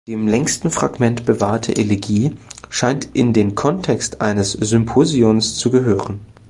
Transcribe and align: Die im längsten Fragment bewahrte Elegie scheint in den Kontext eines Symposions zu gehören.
Die 0.07 0.13
im 0.13 0.27
längsten 0.27 0.71
Fragment 0.71 1.27
bewahrte 1.27 1.75
Elegie 1.75 2.35
scheint 2.71 3.07
in 3.13 3.33
den 3.33 3.53
Kontext 3.53 4.19
eines 4.19 4.53
Symposions 4.53 5.57
zu 5.57 5.69
gehören. 5.69 6.21